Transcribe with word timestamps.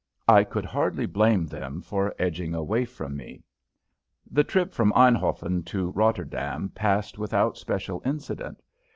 I 0.27 0.43
could 0.43 0.65
hardly 0.65 1.05
blame 1.05 1.45
them 1.45 1.79
for 1.79 2.15
edging 2.17 2.55
away 2.55 2.85
from 2.85 3.15
me. 3.15 3.43
The 4.31 4.43
trip 4.43 4.73
from 4.73 4.91
Einhoffen 4.93 5.61
to 5.65 5.91
Rotterdam 5.91 6.69
passed 6.69 7.19
without 7.19 7.55
special 7.55 8.01
incident. 8.03 8.63